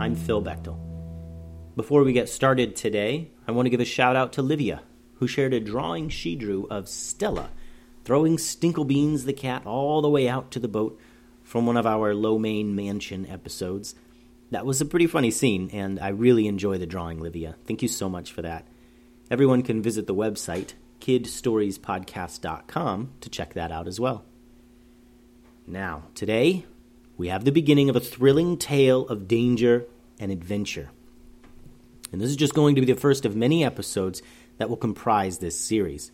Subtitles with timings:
[0.00, 0.78] I'm Phil Bechtel.
[1.76, 4.82] Before we get started today, I want to give a shout out to Livia,
[5.16, 7.50] who shared a drawing she drew of Stella
[8.02, 10.98] throwing Stinklebeans the cat all the way out to the boat
[11.42, 13.94] from one of our Lo Mein Mansion episodes.
[14.50, 17.56] That was a pretty funny scene, and I really enjoy the drawing, Livia.
[17.66, 18.66] Thank you so much for that.
[19.30, 24.24] Everyone can visit the website, kidstoriespodcast.com, to check that out as well.
[25.66, 26.64] Now, today,
[27.20, 29.84] we have the beginning of a thrilling tale of danger
[30.18, 30.88] and adventure.
[32.10, 34.22] And this is just going to be the first of many episodes
[34.56, 36.12] that will comprise this series.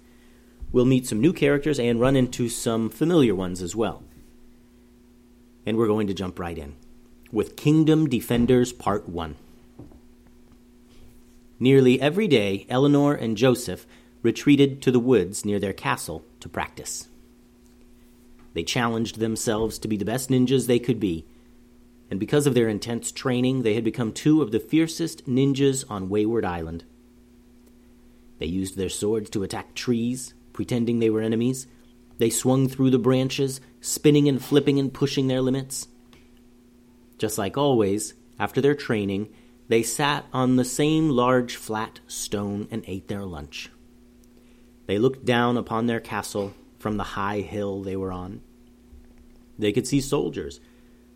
[0.72, 4.02] We'll meet some new characters and run into some familiar ones as well.
[5.64, 6.74] And we're going to jump right in
[7.30, 9.36] with Kingdom Defenders Part 1.
[11.60, 13.86] Nearly every day, Eleanor and Joseph
[14.22, 17.06] retreated to the woods near their castle to practice.
[18.56, 21.26] They challenged themselves to be the best ninjas they could be,
[22.10, 26.08] and because of their intense training, they had become two of the fiercest ninjas on
[26.08, 26.82] Wayward Island.
[28.38, 31.66] They used their swords to attack trees, pretending they were enemies.
[32.16, 35.88] They swung through the branches, spinning and flipping and pushing their limits.
[37.18, 39.28] Just like always, after their training,
[39.68, 43.68] they sat on the same large flat stone and ate their lunch.
[44.86, 48.40] They looked down upon their castle from the high hill they were on.
[49.58, 50.60] They could see soldiers,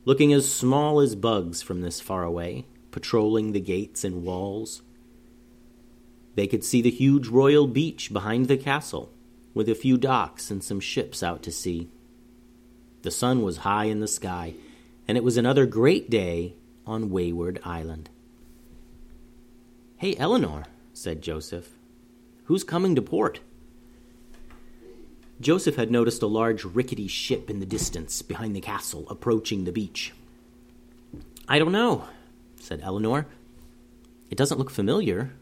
[0.04, 4.82] looking as small as bugs from this far away, patrolling the gates and walls.
[6.34, 9.12] They could see the huge royal beach behind the castle,
[9.52, 11.90] with a few docks and some ships out to sea.
[13.02, 14.54] The sun was high in the sky,
[15.08, 16.54] and it was another great day
[16.86, 18.10] on Wayward Island.
[19.96, 21.70] Hey, Eleanor, said Joseph,
[22.44, 23.40] who's coming to port?
[25.40, 29.72] Joseph had noticed a large rickety ship in the distance behind the castle approaching the
[29.72, 30.12] beach.
[31.48, 32.04] I don't know,
[32.56, 33.26] said Eleanor.
[34.28, 35.32] It doesn't look familiar.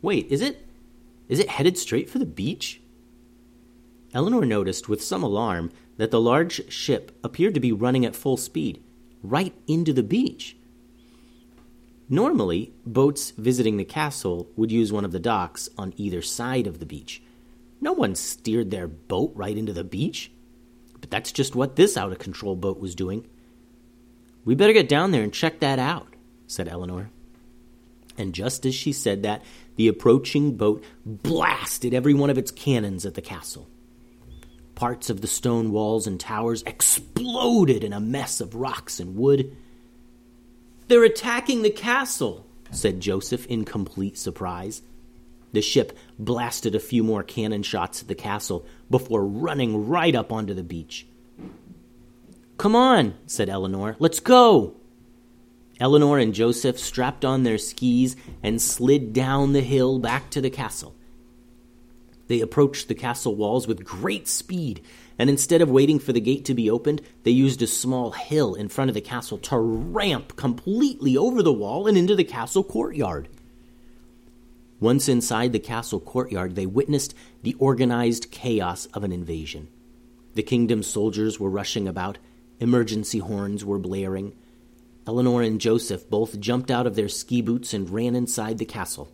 [0.00, 0.66] Wait, is it?
[1.28, 2.80] Is it headed straight for the beach?
[4.14, 8.38] Eleanor noticed with some alarm that the large ship appeared to be running at full
[8.38, 8.82] speed,
[9.22, 10.56] right into the beach.
[12.08, 16.78] Normally, boats visiting the castle would use one of the docks on either side of
[16.78, 17.22] the beach
[17.82, 20.30] no one steered their boat right into the beach.
[21.00, 23.26] But that's just what this out of control boat was doing.
[24.44, 26.14] We better get down there and check that out,
[26.46, 27.10] said Eleanor.
[28.16, 29.42] And just as she said that,
[29.74, 33.68] the approaching boat blasted every one of its cannons at the castle.
[34.76, 39.56] Parts of the stone walls and towers exploded in a mess of rocks and wood.
[40.86, 44.82] They're attacking the castle, said Joseph in complete surprise.
[45.52, 50.32] The ship blasted a few more cannon shots at the castle before running right up
[50.32, 51.06] onto the beach.
[52.56, 53.96] Come on, said Eleanor.
[53.98, 54.76] Let's go.
[55.80, 60.50] Eleanor and Joseph strapped on their skis and slid down the hill back to the
[60.50, 60.94] castle.
[62.28, 64.80] They approached the castle walls with great speed,
[65.18, 68.54] and instead of waiting for the gate to be opened, they used a small hill
[68.54, 72.62] in front of the castle to ramp completely over the wall and into the castle
[72.62, 73.28] courtyard.
[74.82, 77.14] Once inside the castle courtyard, they witnessed
[77.44, 79.68] the organized chaos of an invasion.
[80.34, 82.18] The kingdom's soldiers were rushing about,
[82.58, 84.32] emergency horns were blaring.
[85.06, 89.12] Eleanor and Joseph both jumped out of their ski boots and ran inside the castle.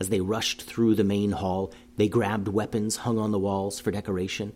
[0.00, 3.90] As they rushed through the main hall, they grabbed weapons hung on the walls for
[3.90, 4.54] decoration.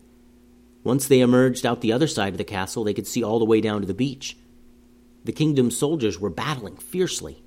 [0.82, 3.44] Once they emerged out the other side of the castle, they could see all the
[3.44, 4.38] way down to the beach.
[5.24, 7.42] The kingdom's soldiers were battling fiercely.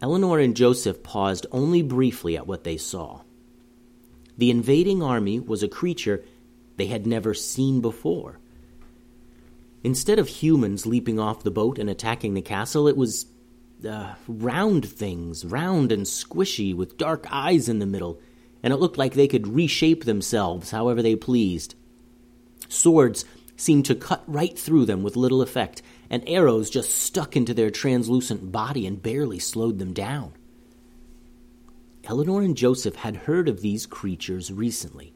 [0.00, 3.22] Eleanor and Joseph paused only briefly at what they saw.
[4.36, 6.24] The invading army was a creature
[6.76, 8.38] they had never seen before.
[9.82, 13.26] Instead of humans leaping off the boat and attacking the castle, it was
[13.88, 18.20] uh, round things, round and squishy, with dark eyes in the middle,
[18.62, 21.74] and it looked like they could reshape themselves however they pleased.
[22.68, 23.24] Swords
[23.58, 27.70] seemed to cut right through them with little effect, and arrows just stuck into their
[27.70, 30.32] translucent body and barely slowed them down.
[32.04, 35.12] Eleanor and Joseph had heard of these creatures recently.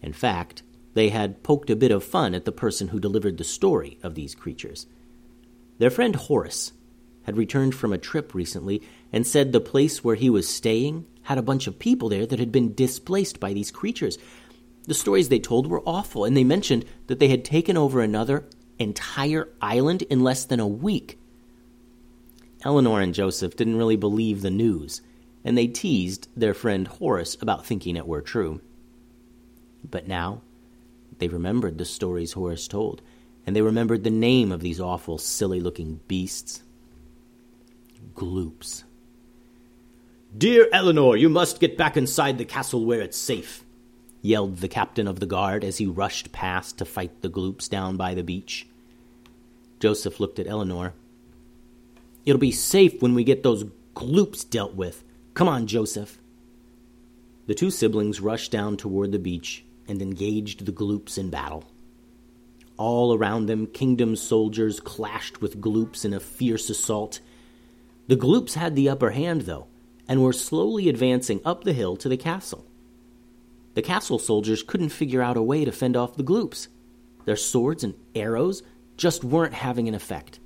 [0.00, 0.64] In fact,
[0.94, 4.14] they had poked a bit of fun at the person who delivered the story of
[4.14, 4.86] these creatures.
[5.78, 6.72] Their friend Horace
[7.24, 8.82] had returned from a trip recently
[9.12, 12.40] and said the place where he was staying had a bunch of people there that
[12.40, 14.18] had been displaced by these creatures.
[14.84, 18.44] The stories they told were awful, and they mentioned that they had taken over another
[18.78, 21.18] entire island in less than a week.
[22.64, 25.00] Eleanor and Joseph didn't really believe the news,
[25.44, 28.60] and they teased their friend Horace about thinking it were true.
[29.88, 30.42] But now
[31.18, 33.02] they remembered the stories Horace told,
[33.46, 36.62] and they remembered the name of these awful, silly looking beasts
[38.14, 38.84] Gloops.
[40.36, 43.61] Dear Eleanor, you must get back inside the castle where it's safe,
[44.22, 47.96] yelled the captain of the guard as he rushed past to fight the Gloops down
[47.96, 48.66] by the beach.
[49.80, 50.94] Joseph looked at Eleanor.
[52.24, 53.64] It'll be safe when we get those
[53.94, 55.02] Gloops dealt with.
[55.34, 56.18] Come on, Joseph.
[57.46, 61.64] The two siblings rushed down toward the beach and engaged the Gloops in battle.
[62.76, 67.20] All around them, kingdom soldiers clashed with Gloops in a fierce assault.
[68.06, 69.66] The Gloops had the upper hand, though,
[70.08, 72.64] and were slowly advancing up the hill to the castle.
[73.74, 76.68] The castle soldiers couldn't figure out a way to fend off the Gloops.
[77.24, 78.62] Their swords and arrows
[78.96, 80.38] just weren't having an effect.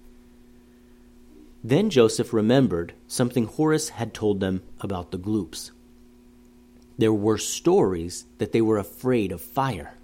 [1.64, 5.72] Then Joseph remembered something Horace had told them about the Gloops.
[6.98, 9.94] There were stories that they were afraid of fire.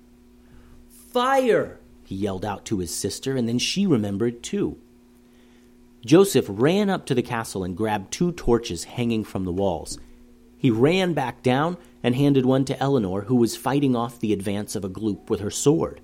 [0.88, 1.78] Fire!
[2.04, 4.76] he yelled out to his sister, and then she remembered too.
[6.04, 9.98] Joseph ran up to the castle and grabbed two torches hanging from the walls.
[10.58, 14.74] He ran back down and handed one to Eleanor, who was fighting off the advance
[14.74, 16.00] of a gloop with her sword.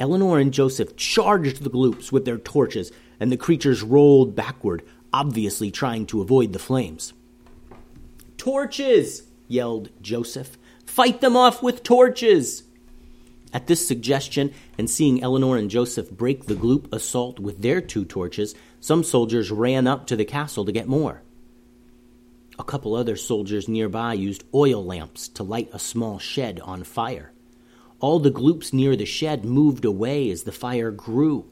[0.00, 2.90] Eleanor and Joseph charged the gloops with their torches,
[3.20, 4.82] and the creatures rolled backward,
[5.12, 7.12] obviously trying to avoid the flames.
[8.36, 9.24] Torches!
[9.46, 10.58] yelled Joseph.
[10.86, 12.64] Fight them off with torches!
[13.52, 18.04] At this suggestion, and seeing Eleanor and Joseph break the gloop assault with their two
[18.04, 21.22] torches, some soldiers ran up to the castle to get more.
[22.58, 27.32] A couple other soldiers nearby used oil lamps to light a small shed on fire.
[27.98, 31.46] All the gloops near the shed moved away as the fire grew.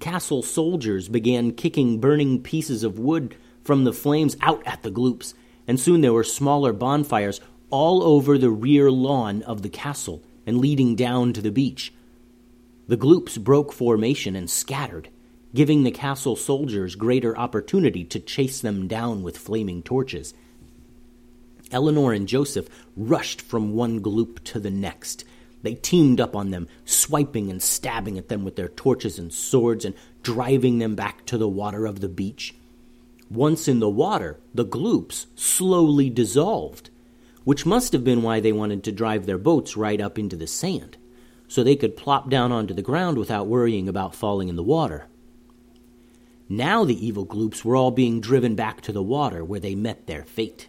[0.00, 5.34] Castle soldiers began kicking burning pieces of wood from the flames out at the gloops,
[5.68, 7.40] and soon there were smaller bonfires
[7.70, 11.92] all over the rear lawn of the castle and leading down to the beach.
[12.88, 15.08] The gloops broke formation and scattered,
[15.54, 20.34] giving the castle soldiers greater opportunity to chase them down with flaming torches.
[21.70, 25.24] Eleanor and Joseph rushed from one gloop to the next.
[25.62, 29.84] They teamed up on them, swiping and stabbing at them with their torches and swords
[29.84, 32.54] and driving them back to the water of the beach.
[33.30, 36.90] Once in the water, the gloops slowly dissolved,
[37.44, 40.46] which must have been why they wanted to drive their boats right up into the
[40.46, 40.96] sand,
[41.48, 45.06] so they could plop down onto the ground without worrying about falling in the water.
[46.52, 50.06] Now the evil gloops were all being driven back to the water where they met
[50.06, 50.68] their fate.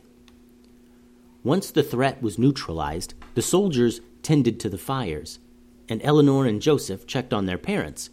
[1.43, 5.39] Once the threat was neutralized, the soldiers tended to the fires,
[5.89, 8.09] and Eleanor and Joseph checked on their parents,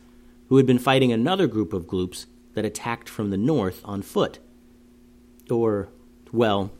[0.48, 4.40] who had been fighting another group of gloops that attacked from the north on foot.
[5.48, 5.90] Or,
[6.32, 6.72] well,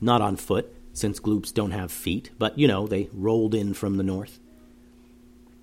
[0.00, 3.98] not on foot, since gloops don't have feet, but you know, they rolled in from
[3.98, 4.38] the north.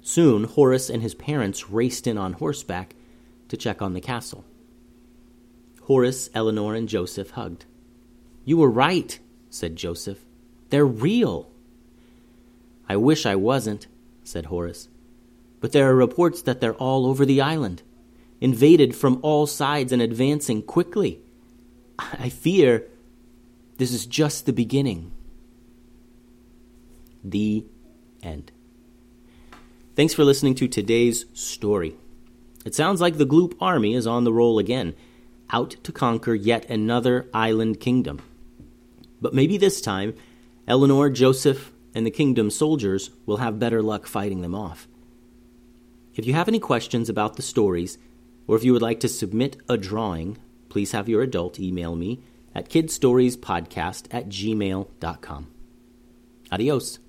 [0.03, 2.93] Soon, Horace and his parents raced in on horseback
[3.53, 4.43] to check on the castle.
[5.83, 7.65] Horace, Eleanor, and Joseph hugged.
[8.45, 9.19] You were right,
[9.51, 10.25] said Joseph.
[10.69, 11.51] They're real.
[12.89, 13.85] I wish I wasn't,
[14.23, 14.89] said Horace.
[15.59, 17.83] But there are reports that they're all over the island
[18.41, 21.21] invaded from all sides and advancing quickly.
[21.99, 22.87] I fear
[23.77, 25.11] this is just the beginning.
[27.23, 27.65] The
[28.23, 28.51] end.
[29.95, 31.95] Thanks for listening to today's story.
[32.65, 34.95] It sounds like the Gloop army is on the roll again,
[35.49, 38.21] out to conquer yet another island kingdom.
[39.21, 40.15] But maybe this time,
[40.67, 44.87] Eleanor, Joseph, and the kingdom soldiers will have better luck fighting them off.
[46.15, 47.97] If you have any questions about the stories,
[48.47, 50.37] or if you would like to submit a drawing,
[50.69, 52.21] please have your adult email me
[52.55, 55.47] at kidstoriespodcast at gmail.com.
[56.51, 56.99] Adios.